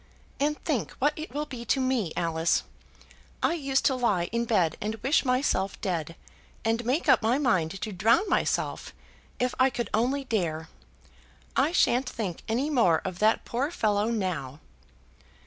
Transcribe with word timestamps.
"And 0.39 0.57
think 0.65 0.89
what 0.93 1.13
it 1.15 1.31
will 1.31 1.45
be 1.45 1.63
to 1.65 1.79
me, 1.79 2.11
Alice. 2.17 2.63
I 3.43 3.53
used 3.53 3.85
to 3.85 3.93
lie 3.93 4.29
in 4.31 4.45
bed 4.45 4.75
and 4.81 4.95
wish 5.03 5.23
myself 5.23 5.79
dead, 5.79 6.15
and 6.65 6.83
make 6.83 7.07
up 7.07 7.21
my 7.21 7.37
mind 7.37 7.79
to 7.79 7.91
drown 7.91 8.27
myself, 8.27 8.93
if 9.39 9.53
I 9.59 9.69
could 9.69 9.91
only 9.93 10.23
dare. 10.23 10.69
I 11.55 11.71
shan't 11.71 12.09
think 12.09 12.41
any 12.47 12.71
more 12.71 13.03
of 13.05 13.19
that 13.19 13.45
poor 13.45 13.69
fellow 13.69 14.09
now." 14.09 14.59